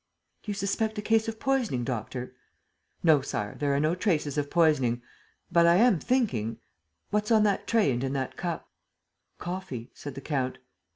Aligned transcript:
"Do 0.41 0.49
you 0.49 0.55
suspect 0.55 0.97
a 0.97 1.01
case 1.03 1.27
of 1.27 1.39
poisoning, 1.39 1.83
doctor?" 1.83 2.35
"No, 3.03 3.21
Sire, 3.21 3.53
there 3.59 3.75
are 3.75 3.79
no 3.79 3.93
traces 3.93 4.35
of 4.35 4.49
poisoning. 4.49 5.03
But 5.51 5.67
I 5.67 5.75
am 5.75 5.99
thinking... 5.99 6.57
what's 7.11 7.29
on 7.29 7.43
that 7.43 7.67
tray 7.67 7.91
and 7.91 8.03
in 8.03 8.13
that 8.13 8.35
cup?" 8.35 8.67
"Coffee," 9.37 9.91
said 9.93 10.15
the 10.15 10.21
count. 10.21 10.57